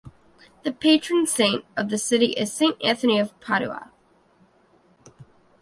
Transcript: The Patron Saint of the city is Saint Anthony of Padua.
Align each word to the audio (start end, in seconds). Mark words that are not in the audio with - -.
The 0.63 0.71
Patron 0.71 1.27
Saint 1.27 1.63
of 1.77 1.89
the 1.91 1.99
city 1.99 2.31
is 2.31 2.51
Saint 2.51 2.75
Anthony 2.83 3.19
of 3.19 3.39
Padua. 3.39 3.91